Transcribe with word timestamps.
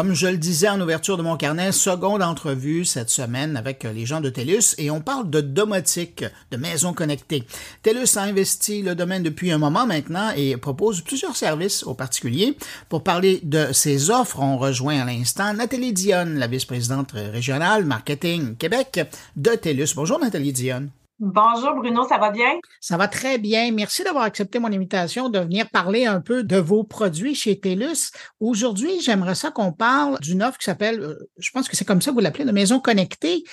Comme 0.00 0.14
je 0.14 0.28
le 0.28 0.38
disais 0.38 0.70
en 0.70 0.80
ouverture 0.80 1.18
de 1.18 1.22
mon 1.22 1.36
carnet, 1.36 1.72
seconde 1.72 2.22
entrevue 2.22 2.86
cette 2.86 3.10
semaine 3.10 3.54
avec 3.58 3.84
les 3.84 4.06
gens 4.06 4.22
de 4.22 4.30
TELUS 4.30 4.74
et 4.78 4.90
on 4.90 5.02
parle 5.02 5.28
de 5.28 5.42
domotique, 5.42 6.24
de 6.50 6.56
maisons 6.56 6.94
connectées. 6.94 7.44
TELUS 7.82 8.16
a 8.16 8.22
investi 8.22 8.80
le 8.80 8.94
domaine 8.94 9.22
depuis 9.22 9.52
un 9.52 9.58
moment 9.58 9.86
maintenant 9.86 10.30
et 10.34 10.56
propose 10.56 11.02
plusieurs 11.02 11.36
services 11.36 11.82
aux 11.84 11.92
particuliers. 11.92 12.56
Pour 12.88 13.02
parler 13.02 13.40
de 13.42 13.74
ses 13.74 14.08
offres, 14.08 14.40
on 14.40 14.56
rejoint 14.56 15.02
à 15.02 15.04
l'instant 15.04 15.52
Nathalie 15.52 15.92
Dionne, 15.92 16.38
la 16.38 16.46
vice-présidente 16.46 17.12
régionale 17.12 17.84
marketing 17.84 18.56
Québec 18.56 19.00
de 19.36 19.50
TELUS. 19.50 19.92
Bonjour 19.94 20.18
Nathalie 20.18 20.54
Dionne. 20.54 20.88
Bonjour 21.22 21.74
Bruno, 21.74 22.08
ça 22.08 22.16
va 22.16 22.30
bien? 22.30 22.48
Ça 22.80 22.96
va 22.96 23.06
très 23.06 23.36
bien. 23.36 23.70
Merci 23.72 24.02
d'avoir 24.02 24.24
accepté 24.24 24.58
mon 24.58 24.72
invitation 24.72 25.28
de 25.28 25.38
venir 25.38 25.68
parler 25.68 26.06
un 26.06 26.22
peu 26.22 26.44
de 26.44 26.56
vos 26.56 26.82
produits 26.82 27.34
chez 27.34 27.60
TELUS. 27.60 28.10
Aujourd'hui, 28.40 29.02
j'aimerais 29.02 29.34
ça 29.34 29.50
qu'on 29.50 29.70
parle 29.70 30.18
d'une 30.20 30.42
offre 30.42 30.56
qui 30.56 30.64
s'appelle, 30.64 30.98
euh, 30.98 31.28
je 31.36 31.50
pense 31.50 31.68
que 31.68 31.76
c'est 31.76 31.84
comme 31.84 32.00
ça 32.00 32.10
que 32.10 32.14
vous 32.14 32.22
l'appelez, 32.22 32.46
de 32.46 32.52
maison 32.52 32.80
connectée. 32.80 33.44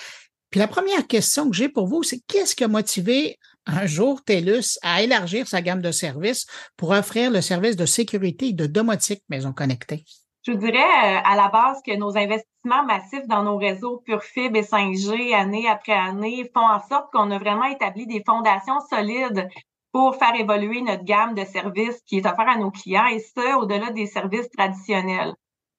Puis 0.48 0.60
la 0.60 0.66
première 0.66 1.06
question 1.06 1.50
que 1.50 1.54
j'ai 1.54 1.68
pour 1.68 1.88
vous, 1.88 2.02
c'est 2.02 2.20
qu'est-ce 2.26 2.56
qui 2.56 2.64
a 2.64 2.68
motivé 2.68 3.38
un 3.66 3.84
jour 3.84 4.24
TELUS 4.24 4.78
à 4.80 5.02
élargir 5.02 5.46
sa 5.46 5.60
gamme 5.60 5.82
de 5.82 5.92
services 5.92 6.46
pour 6.78 6.92
offrir 6.92 7.30
le 7.30 7.42
service 7.42 7.76
de 7.76 7.84
sécurité 7.84 8.46
et 8.46 8.52
de 8.54 8.64
domotique 8.64 9.24
maison 9.28 9.52
connectée? 9.52 10.06
Je 10.48 10.54
vous 10.54 10.60
dirais 10.60 10.78
euh, 10.78 11.20
à 11.24 11.36
la 11.36 11.48
base 11.48 11.82
que 11.82 11.94
nos 11.94 12.16
investissements 12.16 12.82
massifs 12.86 13.26
dans 13.26 13.42
nos 13.42 13.58
réseaux 13.58 13.98
PureFib 14.06 14.56
et 14.56 14.62
5G 14.62 15.34
année 15.34 15.68
après 15.68 15.92
année 15.92 16.50
font 16.54 16.66
en 16.66 16.80
sorte 16.80 17.12
qu'on 17.12 17.30
a 17.30 17.38
vraiment 17.38 17.66
établi 17.66 18.06
des 18.06 18.22
fondations 18.26 18.80
solides 18.88 19.46
pour 19.92 20.16
faire 20.16 20.34
évoluer 20.34 20.80
notre 20.80 21.04
gamme 21.04 21.34
de 21.34 21.44
services 21.44 22.00
qui 22.06 22.16
est 22.16 22.26
offerte 22.26 22.48
à 22.48 22.56
nos 22.56 22.70
clients 22.70 23.04
et 23.08 23.18
ce, 23.18 23.56
au-delà 23.58 23.90
des 23.90 24.06
services 24.06 24.48
traditionnels. 24.48 25.34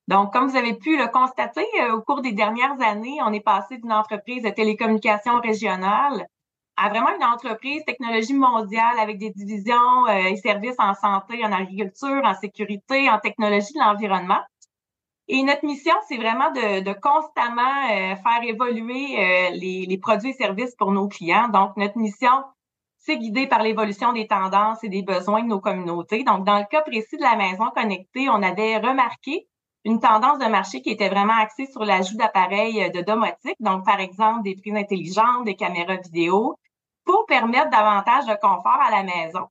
Donc, 0.08 0.32
comme 0.34 0.48
vous 0.48 0.56
avez 0.56 0.76
pu 0.76 1.00
le 1.00 1.08
constater, 1.08 1.66
euh, 1.82 1.96
au 1.96 2.02
cours 2.02 2.22
des 2.22 2.34
dernières 2.34 2.80
années, 2.80 3.18
on 3.26 3.34
est 3.34 3.40
passé 3.40 3.80
d'une 3.80 3.92
entreprise 3.92 4.44
de 4.44 4.50
télécommunications 4.52 5.40
régionale 5.40 6.28
à 6.78 6.90
vraiment 6.90 7.16
une 7.16 7.24
entreprise 7.24 7.84
technologie 7.86 8.36
mondiale 8.36 9.00
avec 9.00 9.18
des 9.18 9.32
divisions 9.32 10.06
euh, 10.08 10.30
et 10.30 10.36
services 10.36 10.78
en 10.78 10.94
santé, 10.94 11.44
en 11.44 11.52
agriculture, 11.52 12.22
en 12.24 12.36
sécurité, 12.36 13.10
en 13.10 13.18
technologie 13.18 13.74
de 13.74 13.80
l'environnement. 13.80 14.40
Et 15.32 15.44
notre 15.44 15.64
mission, 15.64 15.94
c'est 16.08 16.18
vraiment 16.18 16.50
de, 16.52 16.92
constamment 17.00 17.62
euh, 17.92 18.16
faire 18.16 18.42
évoluer 18.44 19.16
euh, 19.20 19.50
les, 19.52 19.98
produits 20.00 20.32
et 20.32 20.34
services 20.34 20.76
pour 20.76 20.92
nos 20.92 21.08
clients. 21.08 21.50
Donc, 21.50 21.78
notre 21.78 22.00
mission, 22.00 22.44
c'est 22.98 23.18
guidé 23.18 23.46
par 23.46 23.62
l'évolution 23.62 24.12
des 24.12 24.26
tendances 24.26 24.84
et 24.84 24.90
des 24.90 25.04
besoins 25.04 25.44
de 25.44 25.48
nos 25.48 25.60
communautés. 25.60 26.24
Donc, 26.24 26.46
dans 26.46 26.58
le 26.58 26.66
cas 26.66 26.82
précis 26.82 27.16
de 27.16 27.22
la 27.22 27.36
maison 27.36 27.70
connectée, 27.76 28.28
on 28.28 28.42
avait 28.42 28.78
remarqué 28.78 29.48
une 29.86 30.00
tendance 30.00 30.40
de 30.40 30.48
marché 30.48 30.82
qui 30.82 30.90
était 30.90 31.10
vraiment 31.10 31.38
axée 31.40 31.68
sur 31.68 31.86
l'ajout 31.86 32.18
d'appareils 32.18 32.84
euh, 32.86 32.90
de 32.90 33.02
domotique. 33.02 33.58
Donc, 33.60 33.86
par 33.86 34.00
exemple, 34.00 34.42
des 34.42 34.56
prises 34.56 34.76
intelligentes, 34.76 35.46
des 35.46 35.56
caméras 35.56 35.98
vidéo, 35.98 36.56
pour 37.06 37.28
permettre 37.28 37.70
davantage 37.70 38.26
de 38.26 38.34
confort 38.42 38.80
à 38.82 38.90
la 38.90 39.04
maison. 39.04 39.48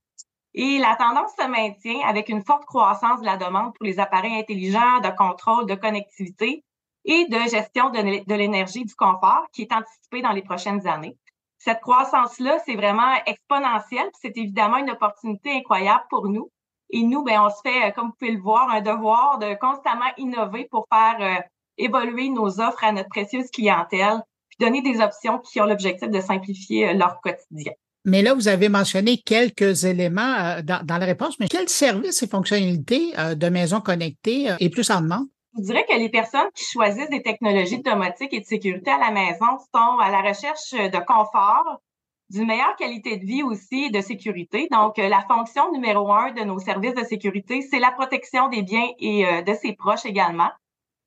Et 0.53 0.79
la 0.79 0.95
tendance 0.95 1.31
se 1.37 1.47
maintient 1.47 2.01
avec 2.07 2.29
une 2.29 2.43
forte 2.43 2.65
croissance 2.65 3.19
de 3.21 3.25
la 3.25 3.37
demande 3.37 3.73
pour 3.75 3.85
les 3.85 3.99
appareils 3.99 4.39
intelligents 4.39 4.99
de 4.99 5.15
contrôle, 5.15 5.67
de 5.67 5.75
connectivité 5.75 6.63
et 7.05 7.25
de 7.27 7.37
gestion 7.49 7.89
de 7.91 8.33
l'énergie 8.33 8.83
du 8.83 8.95
confort 8.95 9.45
qui 9.53 9.63
est 9.63 9.73
anticipée 9.73 10.21
dans 10.21 10.31
les 10.31 10.41
prochaines 10.41 10.87
années. 10.87 11.15
Cette 11.59 11.81
croissance-là, 11.81 12.57
c'est 12.65 12.75
vraiment 12.75 13.13
exponentiel. 13.25 14.09
C'est 14.13 14.37
évidemment 14.37 14.77
une 14.77 14.91
opportunité 14.91 15.51
incroyable 15.51 16.05
pour 16.09 16.29
nous. 16.29 16.49
Et 16.89 17.03
nous, 17.03 17.23
ben, 17.23 17.41
on 17.41 17.49
se 17.49 17.61
fait, 17.61 17.91
comme 17.93 18.07
vous 18.07 18.15
pouvez 18.17 18.31
le 18.31 18.41
voir, 18.41 18.69
un 18.71 18.81
devoir 18.81 19.37
de 19.39 19.53
constamment 19.55 20.09
innover 20.17 20.67
pour 20.71 20.87
faire 20.91 21.17
euh, 21.19 21.41
évoluer 21.77 22.29
nos 22.29 22.59
offres 22.59 22.83
à 22.83 22.91
notre 22.91 23.09
précieuse 23.09 23.51
clientèle, 23.51 24.23
puis 24.49 24.57
donner 24.59 24.81
des 24.81 25.01
options 25.01 25.37
qui 25.39 25.61
ont 25.61 25.65
l'objectif 25.65 26.09
de 26.09 26.19
simplifier 26.19 26.89
euh, 26.89 26.93
leur 26.93 27.19
quotidien. 27.21 27.73
Mais 28.05 28.21
là, 28.21 28.33
vous 28.33 28.47
avez 28.47 28.69
mentionné 28.69 29.17
quelques 29.17 29.83
éléments 29.83 30.33
euh, 30.39 30.61
dans, 30.61 30.97
la 30.97 31.05
réponse, 31.05 31.39
mais 31.39 31.47
quels 31.47 31.69
services 31.69 32.23
et 32.23 32.27
fonctionnalités 32.27 33.13
euh, 33.17 33.35
de 33.35 33.49
maisons 33.49 33.81
connectées 33.81 34.49
euh, 34.49 34.55
est 34.59 34.69
plus 34.69 34.89
en 34.89 35.01
demande? 35.01 35.27
Je 35.57 35.63
dirais 35.63 35.85
que 35.89 35.97
les 35.97 36.09
personnes 36.09 36.49
qui 36.55 36.63
choisissent 36.63 37.09
des 37.09 37.21
technologies 37.21 37.79
de 37.79 37.83
domotique 37.83 38.33
et 38.33 38.39
de 38.39 38.45
sécurité 38.45 38.91
à 38.91 38.99
la 38.99 39.11
maison 39.11 39.57
sont 39.73 39.99
à 39.99 40.09
la 40.11 40.21
recherche 40.21 40.71
de 40.71 41.05
confort, 41.05 41.81
d'une 42.29 42.47
meilleure 42.47 42.75
qualité 42.77 43.17
de 43.17 43.25
vie 43.25 43.43
aussi 43.43 43.85
et 43.85 43.89
de 43.89 43.99
sécurité. 43.99 44.69
Donc, 44.71 44.97
la 44.97 45.25
fonction 45.27 45.71
numéro 45.71 46.13
un 46.13 46.31
de 46.31 46.43
nos 46.43 46.59
services 46.59 46.93
de 46.93 47.03
sécurité, 47.03 47.61
c'est 47.61 47.79
la 47.79 47.91
protection 47.91 48.47
des 48.49 48.61
biens 48.61 48.87
et 48.99 49.25
de 49.41 49.53
ses 49.55 49.73
proches 49.73 50.05
également. 50.05 50.49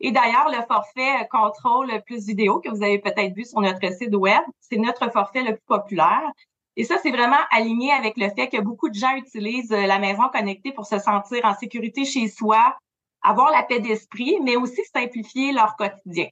Et 0.01 0.11
d'ailleurs, 0.11 0.49
le 0.51 0.61
forfait 0.67 1.29
contrôle 1.31 2.03
plus 2.05 2.27
vidéo 2.27 2.61
que 2.61 2.69
vous 2.69 2.83
avez 2.83 2.99
peut-être 2.99 3.35
vu 3.35 3.45
sur 3.45 3.61
notre 3.61 3.93
site 3.93 4.15
web, 4.15 4.43
c'est 4.61 4.77
notre 4.77 5.11
forfait 5.13 5.45
le 5.45 5.55
plus 5.55 5.67
populaire. 5.67 6.33
Et 6.77 6.85
ça, 6.85 6.97
c'est 7.03 7.11
vraiment 7.11 7.41
aligné 7.51 7.93
avec 7.93 8.17
le 8.17 8.29
fait 8.31 8.49
que 8.49 8.61
beaucoup 8.61 8.89
de 8.89 8.95
gens 8.95 9.15
utilisent 9.17 9.73
euh, 9.73 9.87
la 9.87 9.99
maison 9.99 10.29
connectée 10.33 10.73
pour 10.73 10.87
se 10.87 10.99
sentir 10.99 11.45
en 11.45 11.55
sécurité 11.55 12.05
chez 12.05 12.29
soi, 12.29 12.77
avoir 13.23 13.51
la 13.51 13.63
paix 13.63 13.81
d'esprit, 13.81 14.39
mais 14.43 14.57
aussi 14.57 14.83
simplifier 14.93 15.53
leur 15.53 15.77
quotidien. 15.77 16.29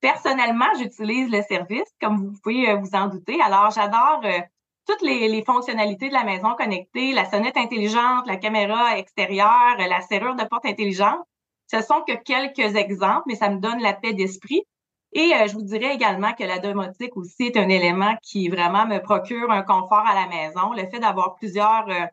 Personnellement, 0.00 0.68
j'utilise 0.78 1.30
le 1.30 1.42
service, 1.42 1.88
comme 2.00 2.18
vous 2.18 2.38
pouvez 2.42 2.68
euh, 2.70 2.76
vous 2.76 2.94
en 2.94 3.08
douter. 3.08 3.40
Alors, 3.40 3.70
j'adore 3.70 4.20
euh, 4.24 4.40
toutes 4.86 5.02
les, 5.02 5.42
fonctionnalités 5.44 6.08
de 6.08 6.14
la 6.14 6.24
maison 6.24 6.54
connectée, 6.56 7.12
la 7.12 7.28
sonnette 7.30 7.56
intelligente, 7.56 8.26
la 8.26 8.36
caméra 8.36 8.98
extérieure, 8.98 9.76
la 9.78 10.00
serrure 10.02 10.34
de 10.36 10.44
porte 10.44 10.66
intelligente. 10.66 11.20
Ce 11.68 11.80
sont 11.80 12.02
que 12.06 12.14
quelques 12.14 12.76
exemples, 12.76 13.22
mais 13.26 13.36
ça 13.36 13.48
me 13.48 13.60
donne 13.60 13.80
la 13.80 13.94
paix 13.94 14.12
d'esprit. 14.12 14.62
Et 15.12 15.32
euh, 15.34 15.48
je 15.48 15.54
vous 15.54 15.62
dirais 15.62 15.94
également 15.94 16.32
que 16.34 16.44
la 16.44 16.58
domotique 16.58 17.16
aussi 17.16 17.44
est 17.44 17.56
un 17.56 17.68
élément 17.68 18.16
qui 18.22 18.48
vraiment 18.48 18.86
me 18.86 18.98
procure 18.98 19.50
un 19.50 19.62
confort 19.62 20.06
à 20.06 20.14
la 20.14 20.28
maison. 20.28 20.72
Le 20.72 20.88
fait 20.88 21.00
d'avoir 21.00 21.34
plusieurs 21.34 21.88
euh, 21.88 22.06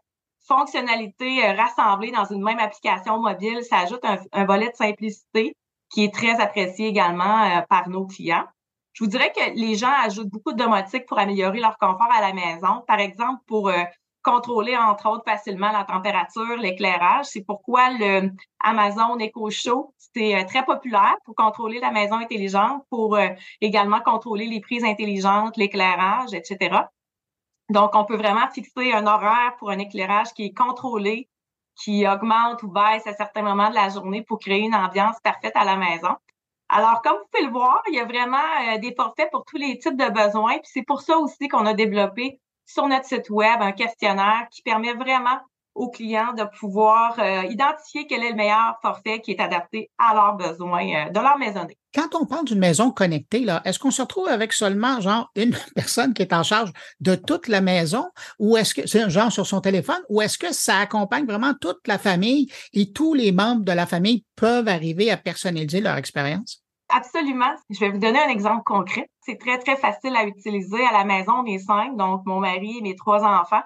fonctionnalités 0.48 1.46
euh, 1.46 1.54
rassemblées 1.54 2.12
dans 2.12 2.26
une 2.26 2.44
même 2.44 2.60
application 2.60 3.20
mobile, 3.20 3.64
ça 3.64 3.80
ajoute 3.80 4.04
un, 4.32 4.46
volet 4.46 4.70
de 4.70 4.76
simplicité 4.76 5.56
qui 5.90 6.04
est 6.04 6.14
très 6.14 6.42
apprécié 6.42 6.88
également 6.88 7.64
par 7.70 7.88
nos 7.88 8.06
clients. 8.06 8.46
Je 8.92 9.06
vous 9.06 9.10
dirais 9.10 9.32
que 9.32 9.54
les 9.56 9.76
gens 9.76 9.94
ajoutent 10.04 10.28
beaucoup 10.28 10.52
de 10.52 10.58
domotique 10.58 11.06
pour 11.06 11.18
améliorer 11.18 11.60
leur 11.60 11.78
confort 11.78 12.12
à 12.12 12.20
la 12.20 12.34
maison. 12.34 12.84
Par 12.88 13.00
exemple, 13.00 13.42
pour 13.46 13.72
contrôler, 14.28 14.76
entre 14.76 15.10
autres, 15.10 15.24
facilement 15.26 15.72
la 15.72 15.86
température, 15.86 16.58
l'éclairage. 16.58 17.28
C'est 17.28 17.46
pourquoi 17.46 17.92
le 17.92 18.32
Amazon 18.60 19.18
Echo 19.20 19.50
Show, 19.50 19.94
c'est 19.98 20.36
euh, 20.36 20.44
très 20.46 20.66
populaire 20.66 21.16
pour 21.24 21.36
contrôler 21.36 21.80
la 21.80 21.92
maison 21.92 22.16
intelligente, 22.16 22.84
pour 22.90 23.16
euh, 23.16 23.30
également 23.62 24.02
contrôler 24.02 24.48
les 24.48 24.60
prises 24.60 24.84
intelligentes, 24.84 25.56
l'éclairage, 25.56 26.34
etc. 26.34 26.82
Donc, 27.70 27.96
on 27.96 28.04
peut 28.04 28.18
vraiment 28.18 28.50
fixer 28.54 28.92
un 28.92 29.08
horaire 29.08 29.56
pour 29.60 29.70
un 29.70 29.80
éclairage 29.80 30.34
qui 30.34 30.46
est 30.46 30.54
contrôlé, 30.54 31.30
qui 31.76 32.08
augmente 32.08 32.64
ou 32.64 32.68
baisse 32.68 33.08
à 33.08 33.14
certains 33.14 33.44
moments 33.44 33.70
de 33.70 33.76
la 33.76 33.90
journée 33.90 34.24
pour 34.24 34.40
créer 34.40 34.62
une 34.62 34.76
ambiance 34.76 35.18
parfaite 35.24 35.56
à 35.56 35.64
la 35.64 35.78
maison. 35.78 36.16
Alors, 36.70 37.02
comme 37.02 37.14
vous 37.14 37.28
pouvez 37.32 37.46
le 37.46 37.52
voir, 37.52 37.82
il 37.88 37.96
y 37.96 38.00
a 38.00 38.06
vraiment 38.06 38.38
euh, 38.74 38.78
des 38.78 38.94
forfaits 38.94 39.30
pour 39.32 39.46
tous 39.46 39.58
les 39.58 39.78
types 39.78 39.96
de 39.96 40.10
besoins. 40.10 40.58
Puis 40.58 40.72
c'est 40.74 40.84
pour 40.84 41.02
ça 41.02 41.18
aussi 41.18 41.48
qu'on 41.48 41.66
a 41.66 41.74
développé 41.74 42.42
sur 42.68 42.88
notre 42.88 43.06
site 43.06 43.30
web 43.32 43.60
un 43.62 43.72
questionnaire 43.72 44.48
qui 44.52 44.62
permet 44.62 44.94
vraiment 44.94 45.40
aux 45.78 45.90
clients 45.90 46.34
de 46.34 46.44
pouvoir 46.60 47.20
euh, 47.20 47.44
identifier 47.44 48.08
quel 48.08 48.24
est 48.24 48.32
le 48.32 48.36
meilleur 48.36 48.78
forfait 48.82 49.22
qui 49.22 49.32
est 49.32 49.40
adapté 49.40 49.92
à 49.98 50.14
leurs 50.14 50.36
besoins 50.36 51.08
euh, 51.08 51.10
de 51.10 51.20
leur 51.20 51.38
maisonnée. 51.38 51.78
Quand 51.94 52.16
on 52.16 52.26
parle 52.26 52.46
d'une 52.46 52.60
maison 52.60 52.92
connectée, 52.92 53.42
là, 53.42 53.62
est-ce 53.64 53.78
qu'on 53.78 53.92
se 53.92 54.02
retrouve 54.02 54.28
avec 54.28 54.54
seulement 54.54 55.00
genre 55.00 55.32
une 55.36 55.56
personne 55.76 56.14
qui 56.14 56.24
est 56.24 56.34
en 56.34 56.44
charge 56.44 56.72
de 57.00 57.16
toute 57.16 57.48
la 57.48 57.62
maison? 57.62 58.06
Ou 58.40 58.58
est-ce 58.58 58.74
que 58.74 58.88
c'est 58.88 59.08
genre 59.10 59.32
sur 59.32 59.46
son 59.46 59.62
téléphone? 59.62 60.02
Ou 60.10 60.22
est-ce 60.22 60.38
que 60.38 60.52
ça 60.52 60.80
accompagne 60.80 61.26
vraiment 61.26 61.54
toute 61.54 61.88
la 61.88 62.00
famille 62.00 62.52
et 62.74 62.92
tous 62.92 63.14
les 63.14 63.32
membres 63.32 63.64
de 63.64 63.72
la 63.72 63.86
famille 63.86 64.26
peuvent 64.36 64.68
arriver 64.68 65.12
à 65.12 65.18
personnaliser 65.18 65.80
leur 65.80 65.98
expérience? 65.98 66.64
Absolument. 66.90 67.54
Je 67.70 67.80
vais 67.80 67.90
vous 67.90 67.98
donner 67.98 68.20
un 68.20 68.30
exemple 68.30 68.64
concret. 68.64 69.10
C'est 69.22 69.38
très, 69.38 69.58
très 69.60 69.76
facile 69.76 70.16
à 70.16 70.26
utiliser 70.26 70.86
à 70.86 70.94
la 70.94 71.04
maison. 71.04 71.34
On 71.40 71.46
est 71.46 71.60
cinq, 71.60 71.98
donc 71.98 72.22
mon 72.26 72.40
mari 72.40 72.78
et 72.78 72.82
mes 72.82 72.96
trois 72.96 73.24
enfants. 73.24 73.62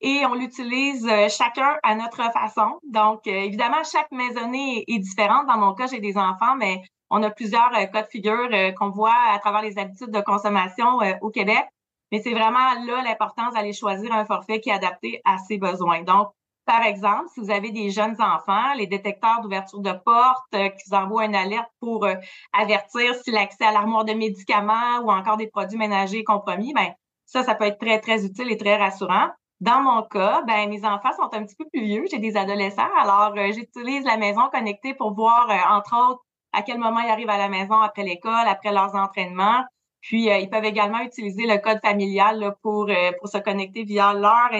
Et 0.00 0.24
on 0.26 0.34
l'utilise 0.34 1.06
euh, 1.08 1.28
chacun 1.28 1.76
à 1.82 1.94
notre 1.94 2.22
façon. 2.32 2.78
Donc, 2.84 3.26
euh, 3.26 3.30
évidemment, 3.30 3.82
chaque 3.90 4.10
maisonnée 4.12 4.84
est 4.86 4.98
différente. 4.98 5.46
Dans 5.46 5.58
mon 5.58 5.74
cas, 5.74 5.86
j'ai 5.86 5.98
des 6.00 6.16
enfants, 6.16 6.54
mais 6.56 6.82
on 7.10 7.22
a 7.22 7.30
plusieurs 7.30 7.72
euh, 7.74 7.86
cas 7.86 8.02
de 8.02 8.08
figure 8.08 8.48
qu'on 8.78 8.90
voit 8.90 9.16
à 9.30 9.38
travers 9.38 9.62
les 9.62 9.78
habitudes 9.78 10.10
de 10.10 10.20
consommation 10.20 10.98
au 11.22 11.30
Québec. 11.30 11.64
Mais 12.12 12.20
c'est 12.22 12.32
vraiment 12.32 12.74
là 12.86 13.02
l'importance 13.02 13.54
d'aller 13.54 13.72
choisir 13.72 14.12
un 14.12 14.24
forfait 14.24 14.60
qui 14.60 14.70
est 14.70 14.72
adapté 14.72 15.20
à 15.24 15.38
ses 15.38 15.58
besoins. 15.58 16.02
Donc, 16.02 16.28
par 16.68 16.82
exemple, 16.82 17.28
si 17.32 17.40
vous 17.40 17.50
avez 17.50 17.70
des 17.70 17.88
jeunes 17.88 18.16
enfants, 18.20 18.74
les 18.76 18.86
détecteurs 18.86 19.40
d'ouverture 19.40 19.80
de 19.80 19.92
porte 20.04 20.44
euh, 20.54 20.68
qui 20.68 20.82
vous 20.86 20.96
envoient 20.96 21.24
une 21.24 21.34
alerte 21.34 21.70
pour 21.80 22.04
euh, 22.04 22.14
avertir 22.52 23.14
si 23.14 23.30
l'accès 23.30 23.64
à 23.64 23.72
l'armoire 23.72 24.04
de 24.04 24.12
médicaments 24.12 24.98
ou 25.02 25.10
encore 25.10 25.38
des 25.38 25.46
produits 25.46 25.78
ménagers 25.78 26.18
est 26.18 26.24
compromis, 26.24 26.74
ben 26.74 26.92
ça, 27.24 27.42
ça 27.42 27.54
peut 27.54 27.64
être 27.64 27.78
très, 27.78 28.00
très 28.00 28.22
utile 28.26 28.52
et 28.52 28.58
très 28.58 28.76
rassurant. 28.76 29.28
Dans 29.60 29.80
mon 29.80 30.02
cas, 30.02 30.42
ben 30.46 30.68
mes 30.68 30.84
enfants 30.84 31.12
sont 31.16 31.30
un 31.32 31.44
petit 31.44 31.56
peu 31.56 31.64
plus 31.72 31.82
vieux, 31.82 32.04
j'ai 32.10 32.18
des 32.18 32.36
adolescents, 32.36 32.94
alors 33.00 33.32
euh, 33.38 33.50
j'utilise 33.50 34.04
la 34.04 34.18
maison 34.18 34.42
connectée 34.52 34.92
pour 34.92 35.14
voir, 35.14 35.48
entre 35.70 35.96
autres, 35.96 36.20
à 36.52 36.60
quel 36.60 36.76
moment 36.76 37.00
ils 37.00 37.10
arrivent 37.10 37.30
à 37.30 37.38
la 37.38 37.48
maison 37.48 37.80
après 37.80 38.02
l'école, 38.02 38.46
après 38.46 38.72
leurs 38.72 38.94
entraînements. 38.94 39.64
Puis, 40.02 40.26
ils 40.26 40.48
peuvent 40.48 40.64
également 40.64 41.00
utiliser 41.00 41.46
le 41.46 41.58
code 41.58 41.80
familial 41.82 42.54
pour, 42.62 42.88
euh, 42.88 43.12
pour 43.18 43.28
se 43.28 43.38
connecter 43.38 43.84
via 43.84 44.12
leur 44.12 44.50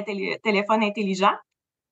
téléphone 0.43 0.82
intelligent. 0.82 1.32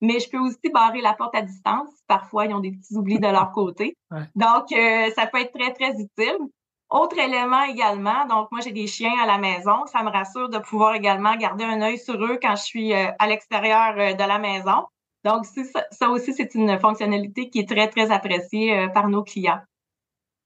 Mais 0.06 0.20
je 0.20 0.30
peux 0.30 0.38
aussi 0.38 0.70
barrer 0.72 1.00
la 1.00 1.14
porte 1.14 1.34
à 1.34 1.42
distance. 1.42 1.90
Parfois, 2.06 2.46
ils 2.46 2.54
ont 2.54 2.60
des 2.60 2.70
petits 2.70 2.94
oublis 2.94 3.18
de 3.18 3.26
leur 3.26 3.50
côté. 3.50 3.96
Donc, 4.36 4.70
euh, 4.72 5.10
ça 5.16 5.26
peut 5.26 5.40
être 5.40 5.52
très, 5.52 5.72
très 5.72 6.00
utile. 6.00 6.38
Autre 6.88 7.18
élément 7.18 7.64
également, 7.64 8.26
donc 8.26 8.52
moi 8.52 8.60
j'ai 8.60 8.70
des 8.70 8.86
chiens 8.86 9.18
à 9.20 9.26
la 9.26 9.38
maison, 9.38 9.86
ça 9.86 10.04
me 10.04 10.08
rassure 10.08 10.48
de 10.48 10.58
pouvoir 10.58 10.94
également 10.94 11.34
garder 11.34 11.64
un 11.64 11.82
œil 11.82 11.98
sur 11.98 12.14
eux 12.24 12.38
quand 12.40 12.54
je 12.54 12.62
suis 12.62 12.94
à 12.94 13.26
l'extérieur 13.26 14.14
de 14.14 14.24
la 14.24 14.38
maison. 14.38 14.86
Donc 15.24 15.46
ça, 15.46 15.84
ça 15.90 16.08
aussi 16.10 16.32
c'est 16.32 16.54
une 16.54 16.78
fonctionnalité 16.78 17.50
qui 17.50 17.58
est 17.58 17.68
très 17.68 17.88
très 17.88 18.12
appréciée 18.12 18.86
par 18.94 19.08
nos 19.08 19.24
clients. 19.24 19.58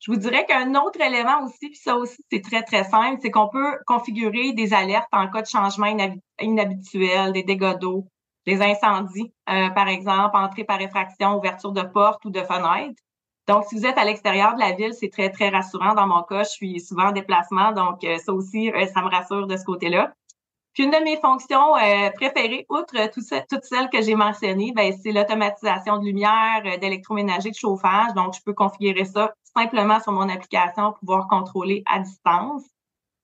Je 0.00 0.10
vous 0.10 0.16
dirais 0.16 0.46
qu'un 0.46 0.74
autre 0.76 0.98
élément 1.02 1.44
aussi, 1.44 1.68
puis 1.68 1.76
ça 1.76 1.96
aussi, 1.96 2.24
c'est 2.32 2.40
très, 2.40 2.62
très 2.62 2.84
simple, 2.84 3.18
c'est 3.20 3.30
qu'on 3.30 3.50
peut 3.50 3.76
configurer 3.86 4.54
des 4.54 4.72
alertes 4.72 5.08
en 5.12 5.28
cas 5.28 5.42
de 5.42 5.46
changement 5.46 5.94
inhabituel, 6.40 7.32
des 7.32 7.42
dégâts 7.42 7.78
d'eau, 7.78 8.06
des 8.46 8.62
incendies, 8.62 9.32
euh, 9.48 9.70
par 9.70 9.88
exemple, 9.88 10.36
entrée 10.36 10.64
par 10.64 10.80
effraction, 10.80 11.36
ouverture 11.36 11.72
de 11.72 11.82
porte 11.82 12.24
ou 12.24 12.30
de 12.30 12.42
fenêtre. 12.42 13.00
Donc, 13.46 13.64
si 13.64 13.76
vous 13.76 13.86
êtes 13.86 13.98
à 13.98 14.04
l'extérieur 14.04 14.54
de 14.54 14.60
la 14.60 14.72
ville, 14.72 14.94
c'est 14.94 15.08
très, 15.08 15.30
très 15.30 15.48
rassurant. 15.48 15.94
Dans 15.94 16.06
mon 16.06 16.22
cas, 16.22 16.44
je 16.44 16.50
suis 16.50 16.80
souvent 16.80 17.08
en 17.08 17.12
déplacement, 17.12 17.72
donc 17.72 18.04
euh, 18.04 18.18
ça 18.18 18.32
aussi, 18.32 18.70
euh, 18.70 18.86
ça 18.86 19.02
me 19.02 19.08
rassure 19.08 19.46
de 19.46 19.56
ce 19.56 19.64
côté-là. 19.64 20.12
Puis 20.72 20.84
une 20.84 20.92
de 20.92 21.02
mes 21.02 21.16
fonctions 21.20 21.72
préférées, 22.14 22.64
outre 22.68 22.94
toutes 23.10 23.64
celles 23.64 23.90
que 23.90 24.02
j'ai 24.02 24.14
mentionnées, 24.14 24.72
ben, 24.72 24.94
c'est 25.02 25.10
l'automatisation 25.10 25.98
de 25.98 26.04
lumière, 26.04 26.62
d'électroménager, 26.80 27.50
de 27.50 27.56
chauffage. 27.56 28.14
Donc, 28.14 28.36
je 28.36 28.40
peux 28.44 28.52
configurer 28.52 29.04
ça 29.04 29.34
simplement 29.52 29.98
sur 29.98 30.12
mon 30.12 30.28
application, 30.28 30.92
pouvoir 30.92 31.26
contrôler 31.26 31.82
à 31.86 31.98
distance. 31.98 32.62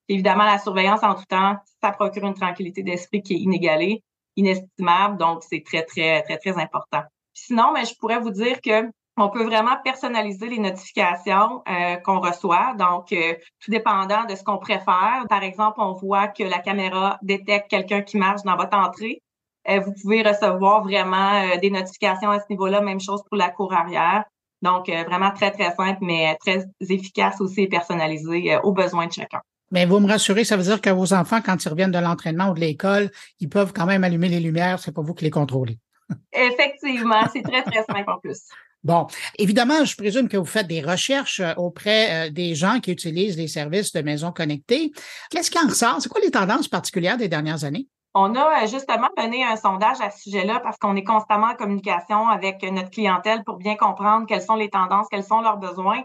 Évidemment, 0.09 0.45
la 0.45 0.59
surveillance 0.59 1.03
en 1.03 1.15
tout 1.15 1.25
temps, 1.29 1.57
ça 1.81 1.93
procure 1.93 2.25
une 2.25 2.35
tranquillité 2.35 2.83
d'esprit 2.83 3.23
qui 3.23 3.35
est 3.35 3.39
inégalée, 3.39 4.03
inestimable, 4.37 5.17
donc 5.19 5.43
c'est 5.43 5.63
très, 5.65 5.83
très, 5.83 6.23
très, 6.23 6.39
très 6.39 6.59
important. 6.59 7.03
sinon, 7.33 7.73
mais 7.73 7.85
je 7.85 7.95
pourrais 7.97 8.19
vous 8.19 8.31
dire 8.31 8.61
que 8.61 8.91
on 9.19 9.31
peut 9.31 9.45
vraiment 9.45 9.77
personnaliser 9.83 10.47
les 10.49 10.59
notifications 10.59 11.63
euh, 11.69 11.97
qu'on 11.97 12.21
reçoit. 12.21 12.75
Donc, 12.79 13.13
euh, 13.13 13.35
tout 13.61 13.71
dépendant 13.71 14.25
de 14.25 14.35
ce 14.35 14.45
qu'on 14.45 14.59
préfère. 14.59 15.25
Par 15.31 15.43
exemple, 15.43 15.81
on 15.81 15.93
voit 15.93 16.29
que 16.29 16.43
la 16.43 16.59
caméra 16.59 17.19
détecte 17.23 17.71
quelqu'un 17.71 18.03
qui 18.03 18.19
marche 18.19 18.43
dans 18.43 18.57
votre 18.57 18.77
entrée. 18.77 19.23
Euh, 19.71 19.81
vous 19.81 19.95
pouvez 20.03 20.23
recevoir 20.23 20.83
vraiment 20.83 21.57
des 21.63 21.71
notifications 21.71 22.31
à 22.31 22.41
ce 22.41 22.45
niveau-là. 22.51 22.83
Même 22.83 23.01
chose 23.01 23.23
pour 23.31 23.39
la 23.39 23.49
cour 23.49 23.73
arrière. 23.73 24.25
Donc, 24.63 24.89
euh, 24.89 25.05
vraiment 25.05 25.31
très, 25.31 25.51
très 25.51 25.75
simple, 25.75 25.99
mais 26.01 26.37
très 26.41 26.67
efficace 26.81 27.41
aussi 27.41 27.63
et 27.63 27.69
personnalisé 27.69 28.55
euh, 28.55 28.61
aux 28.63 28.73
besoins 28.73 29.07
de 29.07 29.13
chacun. 29.13 29.41
Mais 29.71 29.87
vous 29.87 29.99
me 30.01 30.09
rassurez, 30.09 30.45
ça 30.45 30.57
veut 30.57 30.63
dire 30.63 30.81
que 30.81 30.91
vos 30.91 31.13
enfants, 31.13 31.41
quand 31.45 31.65
ils 31.65 31.69
reviennent 31.69 31.91
de 31.91 31.99
l'entraînement 31.99 32.51
ou 32.51 32.55
de 32.55 32.61
l'école, 32.61 33.11
ils 33.41 33.49
peuvent 33.49 33.73
quand 33.73 33.87
même 33.87 34.05
allumer 34.05 34.29
les 34.29 34.41
lumières, 34.41 34.79
c'est 34.79 34.93
pas 34.93 35.03
vous 35.03 35.15
qui 35.15 35.25
les 35.25 35.31
contrôlez. 35.31 35.79
Effectivement, 36.33 37.23
c'est 37.33 37.43
très, 37.43 37.63
très 37.63 37.85
simple 37.85 38.11
en 38.11 38.19
plus. 38.19 38.43
Bon, 38.85 39.09
évidemment, 39.39 39.85
je 39.85 39.97
présume 39.97 40.29
que 40.29 40.37
vous 40.37 40.45
faites 40.45 40.69
des 40.69 40.81
recherches 40.81 41.41
euh, 41.41 41.55
auprès 41.57 42.31
des 42.31 42.55
gens 42.55 42.79
qui 42.79 42.93
utilisent 42.93 43.37
les 43.37 43.49
services 43.49 43.93
de 43.93 44.01
maisons 44.01 44.31
connectées. 44.31 44.93
Qu'est-ce 45.31 45.51
qui 45.51 45.59
en 45.59 45.67
ressort? 45.67 45.97
C'est 46.01 46.09
quoi 46.09 46.21
les 46.21 46.31
tendances 46.31 46.69
particulières 46.69 47.17
des 47.17 47.27
dernières 47.27 47.65
années? 47.65 47.89
On 48.19 48.35
a 48.35 48.63
euh, 48.63 48.67
justement 48.67 49.09
mené 49.19 49.45
un 49.45 49.57
sondage 49.57 50.01
à 50.01 50.11
ce 50.11 50.23
sujet-là 50.23 50.61
parce 50.61 50.79
qu'on 50.79 50.97
est 50.97 51.05
constamment 51.05 51.49
en 51.49 51.55
communication 51.55 52.29
avec 52.29 52.63
notre 52.63 52.91
clientèle 52.91 53.45
pour 53.45 53.59
bien 53.59 53.77
comprendre 53.77 54.25
quelles 54.27 54.41
sont 54.41 54.55
les 54.55 54.71
tendances, 54.71 55.07
quels 55.11 55.23
sont 55.23 55.43
leurs 55.43 55.59
besoins. 55.59 56.03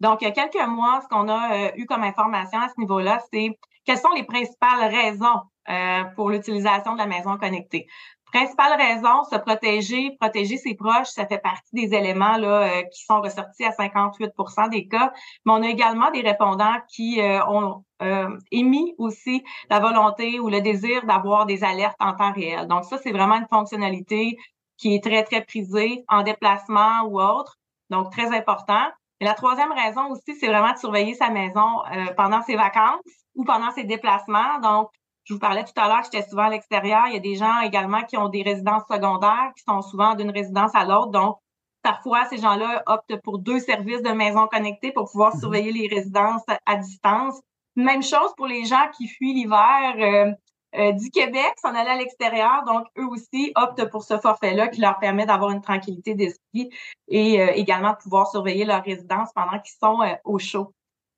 Donc, 0.00 0.22
il 0.22 0.24
y 0.24 0.28
a 0.28 0.32
quelques 0.32 0.66
mois, 0.66 1.00
ce 1.02 1.08
qu'on 1.08 1.28
a 1.28 1.54
euh, 1.54 1.70
eu 1.76 1.86
comme 1.86 2.02
information 2.02 2.58
à 2.60 2.68
ce 2.68 2.78
niveau-là, 2.78 3.20
c'est 3.32 3.58
quelles 3.84 3.98
sont 3.98 4.12
les 4.14 4.24
principales 4.24 4.90
raisons 4.90 5.40
euh, 5.68 6.04
pour 6.16 6.30
l'utilisation 6.30 6.94
de 6.94 6.98
la 6.98 7.06
maison 7.06 7.36
connectée. 7.36 7.86
Principale 8.32 8.80
raison, 8.80 9.24
se 9.24 9.36
protéger, 9.36 10.16
protéger 10.20 10.56
ses 10.56 10.74
proches, 10.74 11.08
ça 11.08 11.26
fait 11.26 11.38
partie 11.38 11.74
des 11.74 11.96
éléments 11.96 12.36
là, 12.36 12.62
euh, 12.62 12.82
qui 12.82 13.02
sont 13.04 13.20
ressortis 13.20 13.64
à 13.64 13.70
58% 13.70 14.70
des 14.70 14.86
cas. 14.86 15.12
Mais 15.44 15.52
on 15.52 15.62
a 15.62 15.68
également 15.68 16.10
des 16.12 16.20
répondants 16.20 16.76
qui 16.88 17.20
euh, 17.20 17.44
ont 17.46 17.84
euh, 18.02 18.38
émis 18.52 18.94
aussi 18.98 19.42
la 19.68 19.80
volonté 19.80 20.38
ou 20.38 20.48
le 20.48 20.60
désir 20.60 21.04
d'avoir 21.06 21.44
des 21.46 21.64
alertes 21.64 21.96
en 21.98 22.14
temps 22.14 22.32
réel. 22.32 22.68
Donc 22.68 22.84
ça, 22.84 22.98
c'est 22.98 23.10
vraiment 23.10 23.34
une 23.34 23.48
fonctionnalité 23.50 24.38
qui 24.76 24.94
est 24.94 25.02
très, 25.02 25.24
très 25.24 25.44
prisée 25.44 26.04
en 26.08 26.22
déplacement 26.22 27.02
ou 27.08 27.20
autre. 27.20 27.56
Donc, 27.90 28.12
très 28.12 28.32
important. 28.34 28.86
Et 29.20 29.24
la 29.24 29.34
troisième 29.34 29.72
raison 29.72 30.10
aussi, 30.10 30.34
c'est 30.34 30.48
vraiment 30.48 30.72
de 30.72 30.78
surveiller 30.78 31.14
sa 31.14 31.30
maison 31.30 31.82
pendant 32.16 32.42
ses 32.42 32.56
vacances 32.56 33.00
ou 33.34 33.44
pendant 33.44 33.70
ses 33.70 33.84
déplacements. 33.84 34.58
Donc, 34.62 34.90
je 35.24 35.34
vous 35.34 35.40
parlais 35.40 35.64
tout 35.64 35.72
à 35.76 35.88
l'heure, 35.88 36.02
j'étais 36.02 36.26
souvent 36.28 36.44
à 36.44 36.50
l'extérieur. 36.50 37.02
Il 37.06 37.14
y 37.14 37.16
a 37.16 37.20
des 37.20 37.36
gens 37.36 37.60
également 37.60 38.02
qui 38.02 38.16
ont 38.16 38.28
des 38.28 38.42
résidences 38.42 38.82
secondaires, 38.90 39.52
qui 39.56 39.62
sont 39.62 39.82
souvent 39.82 40.14
d'une 40.14 40.30
résidence 40.30 40.74
à 40.74 40.84
l'autre. 40.84 41.10
Donc, 41.10 41.36
parfois, 41.82 42.24
ces 42.24 42.38
gens-là 42.38 42.82
optent 42.86 43.20
pour 43.22 43.38
deux 43.38 43.60
services 43.60 44.02
de 44.02 44.10
maison 44.10 44.46
connectée 44.46 44.92
pour 44.92 45.10
pouvoir 45.10 45.34
mhm. 45.34 45.40
surveiller 45.40 45.72
les 45.72 45.88
résidences 45.88 46.42
à 46.66 46.76
distance. 46.76 47.40
Même 47.76 48.02
chose 48.02 48.34
pour 48.36 48.46
les 48.46 48.64
gens 48.64 48.88
qui 48.96 49.06
fuient 49.06 49.34
l'hiver 49.34 49.94
euh, 49.98 50.32
euh, 50.76 50.92
du 50.92 51.10
Québec, 51.10 51.52
s'en 51.60 51.74
aller 51.74 51.90
à 51.90 51.96
l'extérieur. 51.96 52.64
Donc, 52.66 52.86
eux 52.98 53.06
aussi 53.06 53.52
optent 53.56 53.90
pour 53.90 54.04
ce 54.04 54.18
forfait-là 54.18 54.68
qui 54.68 54.80
leur 54.80 54.98
permet 54.98 55.26
d'avoir 55.26 55.50
une 55.50 55.60
tranquillité 55.60 56.14
d'esprit 56.14 56.70
et 57.08 57.40
euh, 57.40 57.52
également 57.54 57.92
de 57.92 57.98
pouvoir 57.98 58.28
surveiller 58.28 58.64
leur 58.64 58.82
résidence 58.82 59.30
pendant 59.34 59.58
qu'ils 59.58 59.76
sont 59.80 59.98
au 60.24 60.38
chaud. 60.38 60.72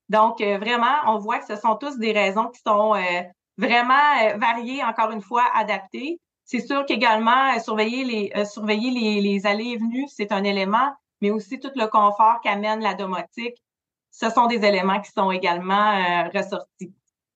Donc, 0.09 0.41
vraiment, 0.41 0.95
on 1.07 1.17
voit 1.17 1.39
que 1.39 1.45
ce 1.45 1.55
sont 1.55 1.75
tous 1.75 1.97
des 1.97 2.11
raisons 2.11 2.49
qui 2.49 2.61
sont 2.65 2.93
vraiment 3.57 3.93
euh, 4.21 4.37
varié, 4.37 4.83
encore 4.83 5.11
une 5.11 5.21
fois, 5.21 5.45
adapté. 5.53 6.19
C'est 6.45 6.65
sûr 6.65 6.85
qu'également, 6.85 7.55
euh, 7.55 7.59
surveiller 7.59 8.03
les 8.03 8.31
euh, 8.35 8.45
surveiller 8.45 8.91
les, 8.91 9.21
les 9.21 9.45
allées 9.45 9.71
et 9.71 9.77
venues, 9.77 10.07
c'est 10.07 10.31
un 10.31 10.43
élément, 10.43 10.93
mais 11.21 11.31
aussi 11.31 11.59
tout 11.59 11.71
le 11.75 11.87
confort 11.87 12.41
qu'amène 12.43 12.81
la 12.81 12.93
domotique, 12.93 13.61
ce 14.11 14.29
sont 14.29 14.47
des 14.47 14.63
éléments 14.63 15.01
qui 15.01 15.11
sont 15.11 15.31
également 15.31 16.27
ressortis. 16.33 16.93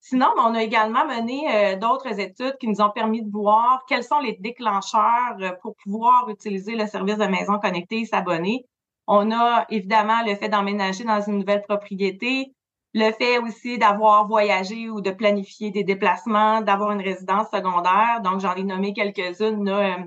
Sinon, 0.09 0.27
on 0.37 0.55
a 0.55 0.63
également 0.63 1.05
mené 1.05 1.75
d'autres 1.75 2.17
études 2.17 2.57
qui 2.59 2.69
nous 2.69 2.79
ont 2.79 2.91
permis 2.91 3.23
de 3.23 3.29
voir 3.29 3.83
quels 3.89 4.05
sont 4.05 4.19
les 4.19 4.37
déclencheurs 4.39 5.35
pour 5.61 5.75
pouvoir 5.83 6.29
utiliser 6.29 6.77
le 6.77 6.87
service 6.87 7.17
de 7.17 7.25
maison 7.25 7.59
connectée 7.59 7.99
et 7.99 8.05
s'abonner. 8.05 8.65
On 9.05 9.31
a 9.31 9.65
évidemment 9.69 10.23
le 10.25 10.35
fait 10.35 10.47
d'emménager 10.47 11.03
dans 11.03 11.19
une 11.19 11.39
nouvelle 11.39 11.61
propriété, 11.61 12.53
le 12.93 13.11
fait 13.11 13.39
aussi 13.39 13.77
d'avoir 13.77 14.27
voyagé 14.27 14.89
ou 14.89 15.01
de 15.01 15.11
planifier 15.11 15.71
des 15.71 15.83
déplacements, 15.83 16.61
d'avoir 16.61 16.91
une 16.93 17.01
résidence 17.01 17.47
secondaire. 17.53 18.21
Donc, 18.23 18.39
j'en 18.39 18.55
ai 18.55 18.63
nommé 18.63 18.93
quelques-unes 18.93 19.67
euh, 19.67 19.97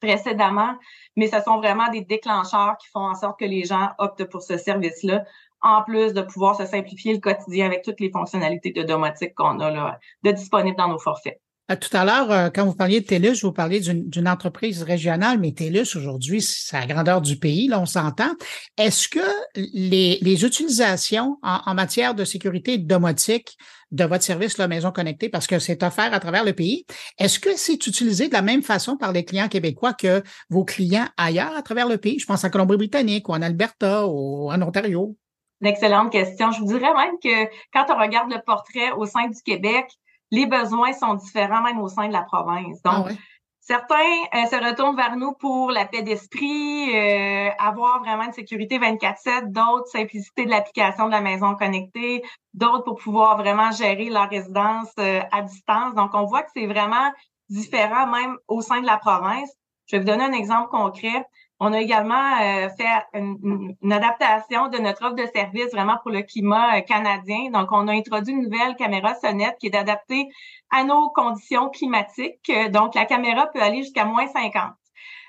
précédemment, 0.00 0.74
mais 1.14 1.28
ce 1.28 1.40
sont 1.40 1.58
vraiment 1.58 1.88
des 1.92 2.00
déclencheurs 2.00 2.76
qui 2.78 2.88
font 2.88 3.06
en 3.06 3.14
sorte 3.14 3.38
que 3.38 3.44
les 3.44 3.62
gens 3.62 3.90
optent 3.98 4.24
pour 4.24 4.42
ce 4.42 4.56
service-là, 4.56 5.22
en 5.62 5.82
plus 5.82 6.12
de 6.14 6.22
pouvoir 6.22 6.56
se 6.56 6.66
simplifier 6.66 7.14
le 7.14 7.20
quotidien 7.20 7.66
avec 7.66 7.82
toutes 7.82 8.00
les 8.00 8.10
fonctionnalités 8.10 8.72
de 8.72 8.82
domotique 8.82 9.34
qu'on 9.34 9.60
a 9.60 9.70
là, 9.70 9.98
de 10.22 10.32
disponibles 10.32 10.76
dans 10.76 10.88
nos 10.88 10.98
forfaits. 10.98 11.40
Euh, 11.70 11.76
tout 11.76 11.96
à 11.96 12.04
l'heure, 12.04 12.30
euh, 12.30 12.48
quand 12.52 12.64
vous 12.64 12.74
parliez 12.74 13.00
de 13.00 13.06
TELUS, 13.06 13.42
vous 13.42 13.52
parliez 13.52 13.80
d'une 13.80 14.28
entreprise 14.28 14.82
régionale, 14.82 15.38
mais 15.38 15.52
TELUS, 15.52 15.96
aujourd'hui, 15.96 16.42
c'est 16.42 16.78
la 16.78 16.86
grandeur 16.86 17.20
du 17.20 17.36
pays, 17.36 17.68
là, 17.68 17.80
on 17.80 17.86
s'entend. 17.86 18.30
Est-ce 18.76 19.08
que 19.08 19.20
les, 19.54 20.18
les 20.20 20.44
utilisations 20.44 21.38
en, 21.42 21.60
en, 21.66 21.74
matière 21.74 22.14
de 22.14 22.24
sécurité 22.24 22.78
domotique 22.78 23.56
de 23.92 24.04
votre 24.04 24.24
service, 24.24 24.58
la 24.58 24.68
Maison 24.68 24.90
Connectée, 24.90 25.28
parce 25.28 25.46
que 25.46 25.58
c'est 25.58 25.82
offert 25.82 26.12
à 26.12 26.20
travers 26.20 26.44
le 26.44 26.52
pays, 26.52 26.86
est-ce 27.18 27.38
que 27.38 27.56
c'est 27.56 27.86
utilisé 27.86 28.28
de 28.28 28.32
la 28.32 28.42
même 28.42 28.62
façon 28.62 28.96
par 28.96 29.12
les 29.12 29.24
clients 29.24 29.48
québécois 29.48 29.94
que 29.94 30.22
vos 30.48 30.64
clients 30.64 31.08
ailleurs 31.16 31.56
à 31.56 31.62
travers 31.62 31.88
le 31.88 31.98
pays? 31.98 32.18
Je 32.18 32.26
pense 32.26 32.44
en 32.44 32.50
Colombie-Britannique 32.50 33.28
ou 33.28 33.32
en 33.32 33.42
Alberta 33.42 34.06
ou 34.06 34.50
en 34.50 34.62
Ontario. 34.62 35.16
Une 35.60 35.66
excellente 35.66 36.10
question. 36.10 36.52
Je 36.52 36.60
vous 36.60 36.66
dirais 36.66 36.94
même 36.94 37.16
que 37.22 37.50
quand 37.72 37.86
on 37.90 37.98
regarde 37.98 38.30
le 38.32 38.40
portrait 38.40 38.92
au 38.92 39.04
sein 39.06 39.28
du 39.28 39.42
Québec, 39.42 39.90
les 40.30 40.46
besoins 40.46 40.92
sont 40.92 41.14
différents 41.14 41.62
même 41.62 41.80
au 41.80 41.88
sein 41.88 42.08
de 42.08 42.12
la 42.12 42.22
province. 42.22 42.80
Donc, 42.82 43.06
ah 43.08 43.12
certains 43.60 43.96
euh, 44.34 44.46
se 44.46 44.56
retournent 44.56 44.96
vers 44.96 45.16
nous 45.16 45.32
pour 45.34 45.70
la 45.70 45.84
paix 45.84 46.02
d'esprit, 46.02 46.90
euh, 46.92 47.50
avoir 47.58 48.00
vraiment 48.00 48.24
une 48.24 48.32
sécurité 48.32 48.78
24/7, 48.78 49.52
d'autres 49.52 49.86
simplicité 49.86 50.44
de 50.44 50.50
l'application 50.50 51.06
de 51.06 51.12
la 51.12 51.20
maison 51.20 51.54
connectée, 51.54 52.22
d'autres 52.52 52.84
pour 52.84 52.96
pouvoir 52.96 53.36
vraiment 53.36 53.70
gérer 53.70 54.10
leur 54.10 54.28
résidence 54.28 54.90
euh, 54.98 55.20
à 55.30 55.42
distance. 55.42 55.94
Donc, 55.94 56.10
on 56.14 56.24
voit 56.24 56.42
que 56.42 56.50
c'est 56.54 56.66
vraiment 56.66 57.12
différent 57.48 58.06
même 58.06 58.36
au 58.48 58.60
sein 58.60 58.80
de 58.80 58.86
la 58.86 58.96
province. 58.96 59.52
Je 59.86 59.96
vais 59.96 60.00
vous 60.00 60.08
donner 60.08 60.24
un 60.24 60.32
exemple 60.32 60.70
concret. 60.70 61.24
On 61.62 61.74
a 61.74 61.80
également 61.80 62.40
euh, 62.40 62.70
fait 62.70 62.88
une, 63.12 63.76
adaptation 63.92 64.68
de 64.68 64.78
notre 64.78 65.04
offre 65.04 65.14
de 65.14 65.26
service 65.26 65.70
vraiment 65.72 65.98
pour 66.02 66.10
le 66.10 66.22
climat 66.22 66.78
euh, 66.78 66.80
canadien. 66.80 67.50
Donc, 67.50 67.70
on 67.70 67.86
a 67.86 67.92
introduit 67.92 68.32
une 68.32 68.44
nouvelle 68.44 68.76
caméra 68.76 69.14
sonnette 69.16 69.58
qui 69.60 69.66
est 69.66 69.76
adaptée 69.76 70.30
à 70.70 70.84
nos 70.84 71.10
conditions 71.10 71.68
climatiques. 71.68 72.50
Donc, 72.70 72.94
la 72.94 73.04
caméra 73.04 73.46
peut 73.48 73.60
aller 73.60 73.82
jusqu'à 73.82 74.06
moins 74.06 74.26
50. 74.26 74.72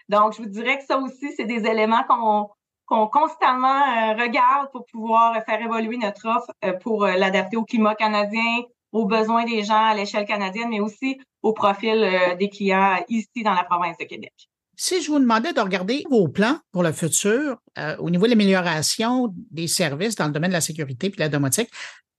Donc, 0.08 0.34
je 0.34 0.42
vous 0.42 0.48
dirais 0.48 0.78
que 0.78 0.86
ça 0.86 1.00
aussi, 1.00 1.34
c'est 1.36 1.46
des 1.46 1.66
éléments 1.68 2.04
qu'on 2.08 2.50
qu'on 2.86 3.08
constamment 3.08 4.16
regarde 4.18 4.70
pour 4.72 4.86
pouvoir 4.86 5.42
faire 5.46 5.62
évoluer 5.62 5.96
notre 5.96 6.28
offre 6.28 6.52
pour 6.82 7.06
l'adapter 7.06 7.56
au 7.56 7.64
climat 7.64 7.96
canadien, 7.96 8.64
aux 8.92 9.06
besoins 9.06 9.46
des 9.46 9.64
gens 9.64 9.86
à 9.86 9.94
l'échelle 9.94 10.26
canadienne, 10.26 10.68
mais 10.70 10.82
aussi 10.82 11.18
au 11.42 11.54
profil 11.54 12.06
des 12.38 12.50
clients 12.50 12.98
ici 13.08 13.44
dans 13.46 13.54
la 13.54 13.64
province 13.64 13.98
de 13.98 14.04
Québec. 14.04 14.51
Si 14.84 15.00
je 15.00 15.12
vous 15.12 15.20
demandais 15.20 15.54
de 15.54 15.62
regarder 15.62 16.04
vos 16.10 16.28
plans 16.28 16.58
pour 16.72 16.82
le 16.82 16.92
futur 16.92 17.58
au 18.00 18.10
niveau 18.10 18.26
de 18.26 18.32
l'amélioration 18.32 19.32
des 19.52 19.68
services 19.68 20.16
dans 20.16 20.26
le 20.26 20.32
domaine 20.32 20.50
de 20.50 20.56
la 20.56 20.62
sécurité 20.62 21.06
et 21.06 21.10
de 21.12 21.20
la 21.20 21.30
domotique, 21.30 21.70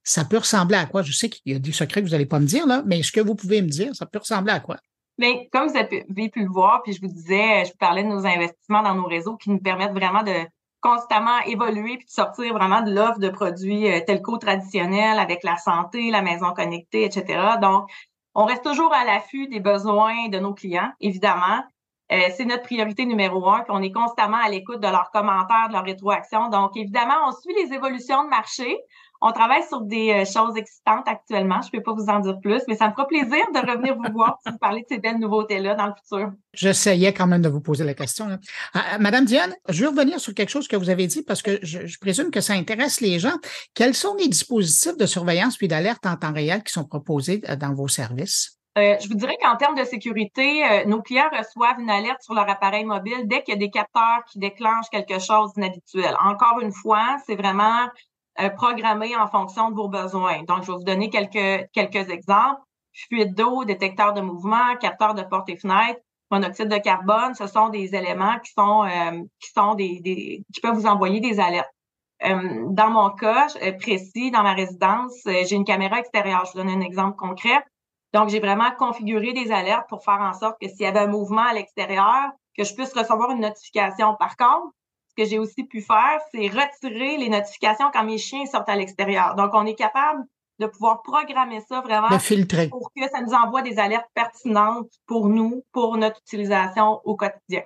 ça 0.04 0.25
peut 0.25 0.38
ressembler 0.38 0.76
à 0.76 0.87
quoi? 0.87 1.02
Je 1.02 1.11
sais 1.11 1.28
qu'il 1.28 1.52
y 1.52 1.57
a 1.57 1.59
des 1.59 1.73
secrets 1.73 2.02
que 2.02 2.07
vous 2.07 2.12
n'allez 2.12 2.25
pas 2.25 2.38
me 2.38 2.47
dire, 2.47 2.64
là, 2.69 2.85
mais 2.87 3.02
ce 3.02 3.11
que 3.11 3.21
vous 3.21 3.35
pouvez 3.35 3.62
me 3.62 3.66
dire, 3.66 3.92
ça 3.97 4.07
peut 4.07 4.21
ressembler 4.21 4.52
à 4.52 4.61
quoi? 4.61 4.76
Bien, 5.19 5.38
comme 5.50 5.71
vous 5.71 5.76
avez 5.76 6.28
pu 6.28 6.45
le 6.45 6.52
voir, 6.52 6.83
puis 6.85 6.92
je 6.92 7.00
vous 7.00 7.09
disais, 7.09 7.64
je 7.64 7.73
vous 7.73 7.78
parlais 7.81 8.04
de 8.04 8.09
nos 8.09 8.25
investissements 8.25 8.85
dans 8.85 8.95
nos 8.95 9.07
réseaux 9.07 9.37
qui 9.37 9.50
nous 9.50 9.59
permettent 9.59 9.95
vraiment 9.95 10.23
de 10.23 10.47
constamment 10.81 11.40
évoluer 11.47 11.97
puis 11.97 12.07
de 12.07 12.12
sortir 12.12 12.54
vraiment 12.54 12.83
de 12.83 12.95
l'offre 12.95 13.19
de 13.19 13.28
produits 13.28 13.90
euh, 13.90 13.99
telco 14.07 14.38
traditionnels 14.38 15.19
avec 15.19 15.42
la 15.42 15.57
santé, 15.57 16.12
la 16.12 16.23
maison 16.23 16.52
connectée, 16.52 17.07
etc. 17.07 17.57
Donc, 17.61 17.90
on 18.37 18.45
reste 18.45 18.62
toujours 18.62 18.95
à 18.95 19.04
l'affût 19.04 19.49
des 19.49 19.59
besoins 19.59 20.28
de 20.28 20.38
nos 20.38 20.54
clients, 20.54 20.92
évidemment. 21.00 21.64
Euh, 22.12 22.28
c'est 22.37 22.45
notre 22.45 22.64
priorité 22.64 23.07
numéro 23.07 23.49
un, 23.49 23.61
puis 23.61 23.71
on 23.71 23.83
est 23.83 23.92
constamment 23.92 24.37
à 24.37 24.50
l'écoute 24.50 24.81
de 24.81 24.88
leurs 24.88 25.11
commentaires, 25.12 25.69
de 25.69 25.73
leurs 25.73 25.85
rétroactions. 25.85 26.50
Donc, 26.50 26.76
évidemment, 26.76 27.14
on 27.26 27.33
suit 27.33 27.54
les 27.64 27.75
évolutions 27.75 28.25
de 28.25 28.28
marché. 28.28 28.78
On 29.25 29.31
travaille 29.31 29.62
sur 29.69 29.81
des 29.83 30.11
euh, 30.11 30.25
choses 30.25 30.57
excitantes 30.57 31.07
actuellement. 31.07 31.62
Je 31.62 31.69
ne 31.69 31.78
peux 31.78 31.83
pas 31.83 31.95
vous 31.95 32.09
en 32.09 32.19
dire 32.19 32.40
plus, 32.40 32.61
mais 32.66 32.75
ça 32.75 32.88
me 32.88 32.92
fera 32.92 33.07
plaisir 33.07 33.45
de 33.54 33.71
revenir 33.71 33.95
vous 33.95 34.12
voir 34.12 34.38
pour 34.42 34.52
vous 34.52 34.59
parler 34.59 34.81
de 34.83 34.87
ces 34.88 34.99
belles 34.99 35.21
nouveautés-là 35.21 35.76
dans 35.76 35.87
le 35.87 35.92
futur. 35.95 36.33
J'essayais 36.52 37.14
quand 37.14 37.28
même 37.28 37.40
de 37.40 37.49
vous 37.49 37.61
poser 37.61 37.85
la 37.85 37.95
question. 37.95 38.26
Ah, 38.75 38.83
ah, 38.95 38.99
Madame 38.99 39.25
Diane, 39.25 39.54
je 39.69 39.83
vais 39.83 39.87
revenir 39.87 40.19
sur 40.19 40.35
quelque 40.35 40.50
chose 40.50 40.66
que 40.66 40.76
vous 40.76 40.90
avez 40.90 41.07
dit 41.07 41.23
parce 41.23 41.40
que 41.40 41.61
je, 41.62 41.99
présume 42.00 42.33
que 42.33 42.40
ça 42.40 42.54
intéresse 42.54 43.00
les 43.00 43.21
gens. 43.21 43.37
Quels 43.75 43.95
sont 43.95 44.16
les 44.19 44.28
dispositifs 44.28 44.97
de 44.97 45.07
surveillance 45.07 45.57
puis 45.57 45.69
d'alerte 45.69 46.04
en 46.04 46.16
temps 46.16 46.33
réel 46.33 46.64
qui 46.64 46.73
sont 46.73 46.85
proposés 46.85 47.42
euh, 47.49 47.54
dans 47.54 47.73
vos 47.73 47.87
services? 47.87 48.59
Euh, 48.78 48.96
je 49.00 49.08
vous 49.08 49.14
dirais 49.14 49.36
qu'en 49.42 49.56
termes 49.56 49.74
de 49.74 49.84
sécurité, 49.84 50.62
nos 50.86 51.02
clients 51.02 51.28
reçoivent 51.30 51.78
une 51.78 51.90
alerte 51.90 52.22
sur 52.22 52.32
leur 52.32 52.48
appareil 52.48 52.84
mobile 52.84 53.24
dès 53.26 53.42
qu'il 53.42 53.54
y 53.54 53.56
a 53.56 53.60
des 53.60 53.70
capteurs 53.70 54.24
qui 54.30 54.38
déclenchent 54.38 54.88
quelque 54.90 55.18
chose 55.18 55.52
d'inhabituel. 55.54 56.16
Encore 56.24 56.60
une 56.60 56.72
fois, 56.72 57.18
c'est 57.26 57.36
vraiment 57.36 57.86
euh, 58.40 58.48
programmé 58.48 59.14
en 59.14 59.28
fonction 59.28 59.70
de 59.70 59.74
vos 59.74 59.88
besoins. 59.88 60.42
Donc, 60.44 60.62
je 60.62 60.68
vais 60.68 60.78
vous 60.78 60.84
donner 60.84 61.10
quelques, 61.10 61.68
quelques 61.72 62.08
exemples. 62.08 62.62
Fuite 62.94 63.34
d'eau, 63.34 63.64
détecteur 63.64 64.14
de 64.14 64.22
mouvement, 64.22 64.74
capteur 64.80 65.14
de 65.14 65.22
porte 65.22 65.50
et 65.50 65.56
fenêtre, 65.56 66.00
monoxyde 66.30 66.68
de 66.68 66.78
carbone, 66.78 67.34
ce 67.34 67.46
sont 67.46 67.68
des 67.68 67.94
éléments 67.94 68.38
qui 68.38 68.52
sont 68.52 68.84
euh, 68.84 69.22
qui 69.38 69.50
sont 69.50 69.74
des, 69.74 70.00
des, 70.00 70.44
qui 70.52 70.60
peuvent 70.62 70.74
vous 70.74 70.86
envoyer 70.86 71.20
des 71.20 71.40
alertes. 71.40 71.70
Euh, 72.24 72.64
dans 72.68 72.88
mon 72.88 73.10
cas 73.10 73.48
précis, 73.78 74.30
dans 74.30 74.42
ma 74.42 74.54
résidence, 74.54 75.14
j'ai 75.24 75.54
une 75.54 75.64
caméra 75.64 75.98
extérieure. 75.98 76.44
Je 76.46 76.52
vous 76.52 76.58
donne 76.58 76.70
un 76.70 76.80
exemple 76.80 77.16
concret. 77.16 77.62
Donc, 78.12 78.28
j'ai 78.28 78.40
vraiment 78.40 78.71
configuré 78.78 79.33
des 79.33 79.50
alertes 79.52 79.88
pour 79.88 80.04
faire 80.04 80.21
en 80.21 80.35
sorte 80.35 80.61
que 80.61 80.69
s'il 80.69 80.83
y 80.83 80.87
avait 80.87 81.00
un 81.00 81.07
mouvement 81.07 81.42
à 81.42 81.54
l'extérieur, 81.54 82.31
que 82.57 82.64
je 82.64 82.75
puisse 82.75 82.92
recevoir 82.92 83.31
une 83.31 83.40
notification. 83.40 84.14
Par 84.16 84.37
contre, 84.37 84.73
ce 85.09 85.23
que 85.23 85.28
j'ai 85.28 85.38
aussi 85.38 85.64
pu 85.64 85.81
faire, 85.81 86.21
c'est 86.33 86.49
retirer 86.49 87.16
les 87.16 87.28
notifications 87.28 87.90
quand 87.92 88.04
mes 88.04 88.19
chiens 88.19 88.47
sortent 88.47 88.69
à 88.69 88.76
l'extérieur. 88.76 89.35
Donc, 89.35 89.50
on 89.54 89.66
est 89.66 89.75
capable 89.75 90.25
de 90.59 90.66
pouvoir 90.66 91.02
programmer 91.02 91.61
ça 91.69 91.81
vraiment 91.81 92.09
pour 92.71 92.92
que 92.95 93.09
ça 93.09 93.21
nous 93.21 93.33
envoie 93.33 93.62
des 93.62 93.78
alertes 93.78 94.09
pertinentes 94.14 94.90
pour 95.07 95.28
nous, 95.28 95.64
pour 95.73 95.97
notre 95.97 96.21
utilisation 96.21 97.00
au 97.04 97.16
quotidien. 97.16 97.62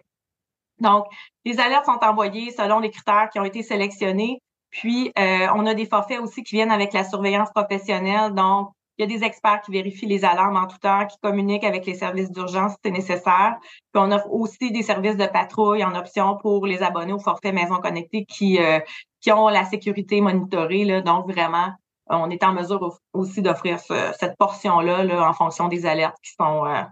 Donc, 0.79 1.07
les 1.45 1.59
alertes 1.59 1.87
sont 1.87 1.99
envoyées 2.03 2.50
selon 2.53 2.81
les 2.81 2.91
critères 2.91 3.29
qui 3.33 3.38
ont 3.41 3.45
été 3.45 3.62
sélectionnés. 3.62 4.41
Puis, 4.71 5.12
euh, 5.19 5.47
on 5.55 5.67
a 5.67 5.75
des 5.75 5.87
forfaits 5.87 6.21
aussi 6.21 6.43
qui 6.43 6.57
viennent 6.57 6.71
avec 6.71 6.93
la 6.93 7.05
surveillance 7.05 7.50
professionnelle. 7.50 8.33
Donc, 8.35 8.71
il 8.99 9.03
y 9.03 9.05
a 9.05 9.19
des 9.19 9.25
experts 9.25 9.61
qui 9.62 9.73
vérifient 9.73 10.07
les 10.07 10.25
alarmes 10.25 10.57
en 10.57 10.67
tout 10.67 10.79
temps, 10.79 11.07
qui 11.07 11.17
communiquent 11.23 11.65
avec 11.65 11.85
les 11.87 11.95
services 11.95 12.31
d'urgence 12.31 12.73
si 12.73 12.79
c'est 12.85 12.91
nécessaire. 12.91 13.57
Puis 13.61 14.03
on 14.03 14.11
offre 14.11 14.31
aussi 14.31 14.71
des 14.71 14.83
services 14.83 15.17
de 15.17 15.26
patrouille 15.26 15.85
en 15.85 15.95
option 15.95 16.37
pour 16.37 16.67
les 16.67 16.83
abonnés 16.83 17.12
au 17.12 17.19
forfait 17.19 17.53
Maison 17.53 17.76
Connectée 17.76 18.25
qui, 18.25 18.59
euh, 18.59 18.81
qui 19.21 19.33
ont 19.33 19.49
la 19.49 19.65
sécurité 19.65 20.21
monitorée. 20.21 20.85
Là. 20.85 21.03
Donc, 21.03 21.31
vraiment, 21.31 21.73
on 22.09 22.31
est 22.31 22.43
en 22.45 22.53
mesure 22.53 22.99
aussi 23.12 23.43
d'offrir 23.43 23.81
cette 23.81 24.37
portion-là 24.38 25.05
là, 25.05 25.29
en 25.29 25.33
fonction 25.33 25.69
des 25.69 25.87
alertes 25.87 26.17
qui 26.23 26.33
sont, 26.33 26.65
euh, 26.65 26.83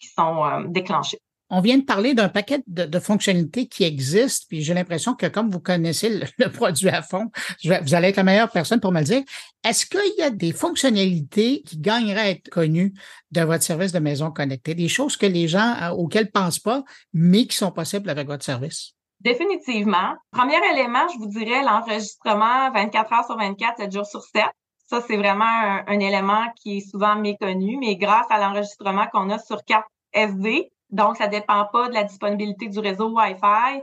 qui 0.00 0.08
sont 0.08 0.44
euh, 0.44 0.64
déclenchées. 0.66 1.20
On 1.54 1.60
vient 1.60 1.76
de 1.76 1.84
parler 1.84 2.14
d'un 2.14 2.30
paquet 2.30 2.62
de, 2.66 2.98
fonctionnalités 2.98 3.66
qui 3.66 3.84
existent, 3.84 4.46
puis 4.48 4.62
j'ai 4.62 4.72
l'impression 4.72 5.12
que 5.12 5.26
comme 5.26 5.50
vous 5.50 5.60
connaissez 5.60 6.24
le, 6.38 6.48
produit 6.50 6.88
à 6.88 7.02
fond, 7.02 7.30
vous 7.62 7.94
allez 7.94 8.08
être 8.08 8.16
la 8.16 8.22
meilleure 8.22 8.50
personne 8.50 8.80
pour 8.80 8.90
me 8.90 9.00
le 9.00 9.04
dire. 9.04 9.22
Est-ce 9.62 9.84
qu'il 9.84 10.14
y 10.16 10.22
a 10.22 10.30
des 10.30 10.52
fonctionnalités 10.52 11.60
qui 11.60 11.76
gagneraient 11.76 12.20
à 12.20 12.30
être 12.30 12.48
connues 12.48 12.94
de 13.32 13.42
votre 13.42 13.62
service 13.62 13.92
de 13.92 13.98
maison 13.98 14.30
connectée, 14.30 14.74
des 14.74 14.88
choses 14.88 15.18
que 15.18 15.26
les 15.26 15.46
gens 15.46 15.74
euh, 15.82 15.90
auxquelles 15.90 16.30
pensent 16.30 16.58
pas, 16.58 16.84
mais 17.12 17.46
qui 17.46 17.54
sont 17.54 17.70
possibles 17.70 18.08
avec 18.08 18.28
votre 18.28 18.44
service? 18.44 18.94
Définitivement. 19.20 20.14
Premier 20.30 20.58
élément, 20.72 21.06
je 21.12 21.18
vous 21.18 21.28
dirais 21.28 21.62
l'enregistrement 21.62 22.72
24 22.72 23.12
heures 23.12 23.26
sur 23.26 23.36
24, 23.36 23.76
7 23.76 23.92
jours 23.92 24.06
sur 24.06 24.22
7. 24.22 24.44
Ça, 24.86 25.02
c'est 25.06 25.18
vraiment 25.18 25.44
un, 25.44 25.84
un, 25.86 26.00
élément 26.00 26.46
qui 26.62 26.78
est 26.78 26.90
souvent 26.90 27.14
méconnu, 27.14 27.76
mais 27.78 27.96
grâce 27.96 28.26
à 28.30 28.38
l'enregistrement 28.38 29.06
qu'on 29.12 29.28
a 29.28 29.38
sur 29.38 29.62
carte 29.64 29.86
SD, 30.14 30.70
donc, 30.92 31.16
ça 31.16 31.26
ne 31.26 31.30
dépend 31.30 31.64
pas 31.72 31.88
de 31.88 31.94
la 31.94 32.04
disponibilité 32.04 32.68
du 32.68 32.78
réseau 32.78 33.08
Wi-Fi. 33.08 33.82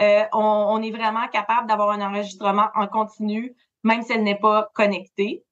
Euh, 0.00 0.24
on, 0.32 0.80
est 0.82 0.90
vraiment 0.90 1.26
capable 1.28 1.66
d'avoir 1.66 1.90
un 1.90 2.00
enregistrement 2.00 2.68
en 2.74 2.86
continu, 2.86 3.54
même 3.82 4.02
si 4.02 4.12
elle 4.12 4.22
n'est 4.22 4.38
pas 4.38 4.68
connectée. 4.74 5.42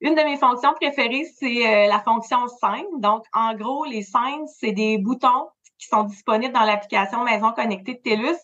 Une 0.00 0.14
de 0.14 0.22
mes 0.22 0.36
fonctions 0.36 0.72
préférées, 0.74 1.26
c'est 1.38 1.66
euh, 1.66 1.88
la 1.88 2.00
fonction 2.00 2.46
scène. 2.48 3.00
Donc, 3.00 3.24
en 3.34 3.54
gros, 3.54 3.84
les 3.84 4.02
scènes, 4.02 4.46
c'est 4.46 4.72
des 4.72 4.98
boutons 4.98 5.48
qui 5.78 5.88
sont 5.88 6.04
disponibles 6.04 6.52
dans 6.52 6.64
l'application 6.64 7.24
Maison 7.24 7.52
connectée 7.52 7.94
de 7.94 8.00
TELUS 8.00 8.36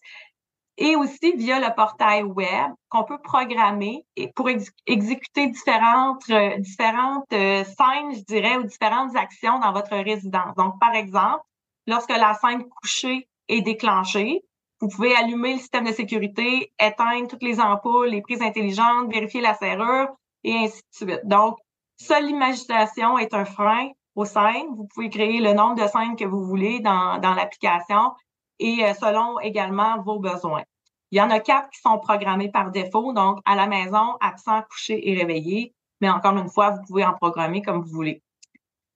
et 0.78 0.96
aussi 0.96 1.32
via 1.37 1.58
le 1.58 1.75
portail 1.75 2.23
web 2.23 2.73
qu'on 2.90 3.04
peut 3.04 3.18
programmer 3.18 4.04
pour 4.35 4.49
exécuter 4.49 5.49
différentes 5.49 6.28
euh, 6.30 6.58
différentes 6.58 7.30
scènes, 7.30 8.14
je 8.14 8.25
dirais, 8.25 8.56
ou 8.56 8.64
différentes 8.64 9.16
actions 9.16 9.58
dans 9.58 9.73
votre 9.73 9.96
résidence. 9.96 10.54
Donc, 10.56 10.78
par 10.78 10.94
exemple, 10.94 11.42
lorsque 11.87 12.11
la 12.11 12.35
scène 12.35 12.64
couchée 12.69 13.28
est 13.49 13.62
déclenchée. 13.62 14.43
Vous 14.81 14.88
pouvez 14.88 15.14
allumer 15.16 15.55
le 15.55 15.59
système 15.59 15.87
de 15.87 15.93
sécurité, 15.93 16.73
éteindre 16.78 17.28
toutes 17.28 17.43
les 17.43 17.61
ampoules, 17.61 18.09
les 18.09 18.21
prises 18.21 18.43
intelligentes, 18.43 19.11
vérifier 19.11 19.40
la 19.40 19.55
serrure 19.55 20.09
et 20.45 20.55
ainsi 20.55 20.81
de 20.81 21.07
suite. 21.07 21.21
Donc, 21.25 21.57
seule 21.97 22.26
l'imagination 22.26 23.19
est 23.19 23.33
un 23.33 23.47
frein 23.47 23.90
aux 24.14 24.26
scènes. 24.26 24.75
Vous 24.76 24.87
pouvez 24.93 25.09
créer 25.09 25.40
le 25.40 25.55
nombre 25.55 25.83
de 25.83 25.88
scènes 25.88 26.16
que 26.16 26.25
vous 26.25 26.45
voulez 26.45 26.81
dans, 26.81 27.19
dans 27.19 27.35
l'application 27.35 28.12
et 28.59 28.85
euh, 28.85 28.95
selon 28.95 29.40
également 29.40 30.00
vos 30.02 30.19
besoins. 30.19 30.64
Il 31.11 31.19
y 31.19 31.23
en 31.23 31.31
a 31.31 31.40
quatre 31.40 31.71
qui 31.71 31.81
sont 31.81 31.99
programmés 31.99 32.50
par 32.50 32.71
défaut, 32.71 33.12
donc 33.12 33.38
à 33.45 33.55
la 33.55 33.66
maison, 33.66 34.16
absent, 34.21 34.62
couché 34.69 35.09
et 35.09 35.16
réveillé. 35.16 35.75
Mais 36.00 36.11
encore 36.11 36.37
une 36.37 36.50
fois, 36.50 36.71
vous 36.71 36.83
pouvez 36.87 37.05
en 37.05 37.14
programmer 37.14 37.62
comme 37.62 37.81
vous 37.81 37.90
voulez. 37.90 38.23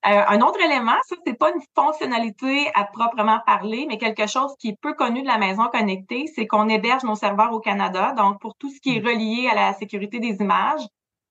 Euh, 0.06 0.24
un 0.28 0.40
autre 0.40 0.58
élément, 0.64 0.96
ça, 1.06 1.16
c'est 1.26 1.38
pas 1.38 1.50
une 1.50 1.60
fonctionnalité 1.74 2.70
à 2.74 2.84
proprement 2.84 3.38
parler, 3.44 3.84
mais 3.86 3.98
quelque 3.98 4.26
chose 4.26 4.54
qui 4.58 4.68
est 4.68 4.80
peu 4.80 4.94
connu 4.94 5.20
de 5.20 5.26
la 5.26 5.36
maison 5.36 5.66
connectée, 5.66 6.26
c'est 6.34 6.46
qu'on 6.46 6.70
héberge 6.70 7.04
nos 7.04 7.16
serveurs 7.16 7.52
au 7.52 7.60
Canada. 7.60 8.14
Donc, 8.16 8.40
pour 8.40 8.54
tout 8.56 8.70
ce 8.70 8.80
qui 8.80 8.96
est 8.96 9.00
relié 9.00 9.48
à 9.52 9.54
la 9.54 9.72
sécurité 9.74 10.18
des 10.18 10.36
images, 10.40 10.80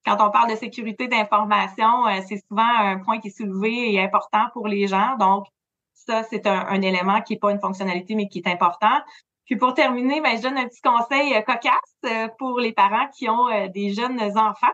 quand 0.06 0.18
on 0.20 0.30
parle 0.30 0.52
de 0.52 0.56
sécurité 0.56 1.08
d'information, 1.08 2.06
euh, 2.08 2.20
c'est 2.28 2.44
souvent 2.48 2.62
un 2.62 3.00
point 3.00 3.20
qui 3.20 3.30
est 3.30 3.38
soulevé 3.38 3.94
et 3.94 4.04
important 4.04 4.46
pour 4.54 4.68
les 4.68 4.86
gens. 4.86 5.18
Donc, 5.18 5.46
ça, 5.96 6.22
c'est 6.24 6.46
un, 6.46 6.82
élément 6.82 7.22
qui 7.22 7.34
n'est 7.34 7.40
pas 7.40 7.52
une 7.52 7.60
fonctionnalité, 7.60 8.14
mais 8.14 8.28
qui 8.28 8.40
est 8.40 8.48
important. 8.48 9.02
Puis 9.46 9.56
pour 9.56 9.74
terminer, 9.74 10.22
ben, 10.22 10.38
je 10.38 10.44
donne 10.44 10.58
un 10.60 10.68
petit 10.68 10.82
conseil 10.82 11.36
euh, 11.36 11.42
cocasse 11.42 12.30
pour 12.38 12.60
les 12.60 12.72
parents 12.72 13.08
qui 13.18 13.28
ont 13.30 13.48
des 13.74 13.94
jeunes 13.94 14.22
enfants 14.38 14.72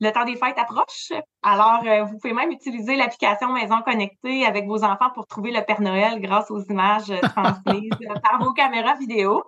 le 0.00 0.10
temps 0.10 0.24
des 0.24 0.36
fêtes 0.36 0.58
approche. 0.58 1.12
Alors, 1.42 1.82
euh, 1.86 2.04
vous 2.04 2.18
pouvez 2.18 2.34
même 2.34 2.50
utiliser 2.50 2.96
l'application 2.96 3.52
Maison 3.52 3.82
Connectée 3.82 4.44
avec 4.44 4.66
vos 4.66 4.84
enfants 4.84 5.10
pour 5.14 5.26
trouver 5.26 5.52
le 5.52 5.62
Père 5.64 5.80
Noël 5.80 6.20
grâce 6.20 6.50
aux 6.50 6.62
images 6.64 7.10
euh, 7.10 7.20
transmises 7.20 7.90
euh, 8.02 8.14
par 8.22 8.42
vos 8.42 8.52
caméras 8.52 8.96
vidéo. 8.96 9.42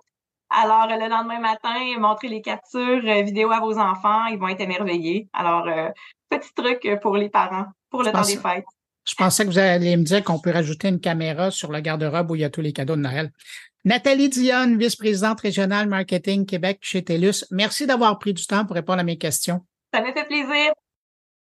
Alors, 0.49 0.87
le 0.87 1.07
lendemain 1.07 1.39
matin, 1.39 1.77
montrez 1.99 2.27
les 2.27 2.41
captures 2.41 3.01
vidéo 3.23 3.51
à 3.51 3.59
vos 3.59 3.77
enfants, 3.77 4.25
ils 4.25 4.39
vont 4.39 4.47
être 4.47 4.61
émerveillés. 4.61 5.29
Alors, 5.31 5.67
petit 6.27 6.51
truc 6.55 6.89
pour 7.03 7.17
les 7.17 7.29
parents 7.29 7.65
pour 7.91 8.01
le 8.01 8.11
temps 8.11 8.23
des 8.23 8.35
fêtes. 8.35 8.65
Je 9.07 9.13
pensais 9.13 9.45
que 9.45 9.51
vous 9.51 9.59
alliez 9.59 9.95
me 9.95 10.01
dire 10.01 10.23
qu'on 10.23 10.39
peut 10.39 10.49
rajouter 10.49 10.87
une 10.87 10.99
caméra 10.99 11.51
sur 11.51 11.71
le 11.71 11.79
garde-robe 11.81 12.31
où 12.31 12.35
il 12.35 12.41
y 12.41 12.43
a 12.43 12.49
tous 12.49 12.61
les 12.61 12.73
cadeaux 12.73 12.95
de 12.95 13.01
Noël. 13.01 13.31
Nathalie 13.85 14.29
Dionne, 14.29 14.75
vice-présidente 14.79 15.41
régionale 15.41 15.87
marketing 15.87 16.47
Québec 16.47 16.79
chez 16.81 17.03
TELUS, 17.03 17.45
merci 17.51 17.85
d'avoir 17.85 18.17
pris 18.17 18.33
du 18.33 18.43
temps 18.47 18.65
pour 18.65 18.75
répondre 18.75 19.01
à 19.01 19.03
mes 19.03 19.19
questions. 19.19 19.61
Ça 19.93 20.01
me 20.01 20.11
fait 20.13 20.25
plaisir. 20.25 20.73